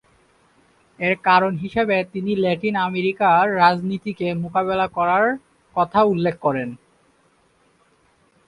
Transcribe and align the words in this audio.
এর 0.99 1.15
কারণ 1.23 1.53
হিসেবে 1.55 1.97
তিনি 2.13 2.31
লাতিন 2.35 2.75
আমেরিকার 2.87 3.43
রাজনীতিকে 3.55 4.27
মোকাবেলা 4.43 4.87
করার 4.87 5.25
কথা 5.75 5.99
উল্লেখ 6.03 6.35
করেন। 6.39 6.69